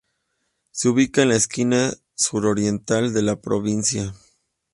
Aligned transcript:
Se 0.71 0.89
ubica 0.89 1.21
en 1.21 1.29
la 1.29 1.35
esquina 1.35 1.93
suroriental 2.15 3.13
de 3.13 3.21
la 3.21 3.39
provincia. 3.39 4.15